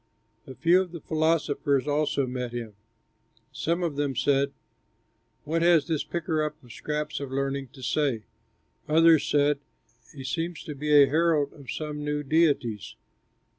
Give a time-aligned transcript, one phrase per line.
[0.47, 2.73] A few of the philosophers also met him.
[3.51, 4.51] Some of them said,
[5.43, 8.23] "What has this picker up of scraps of learning to say?"
[8.89, 9.59] Others said,
[10.11, 12.95] "He seems to be a herald of some new deities."